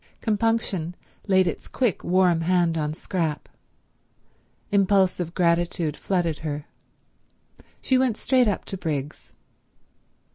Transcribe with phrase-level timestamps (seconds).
[0.19, 0.95] Compunction
[1.27, 3.47] laid its quick, warm hand on Scrap.
[4.71, 6.65] Impulsive gratitude flooded her.
[7.83, 9.33] She went straight up to Briggs.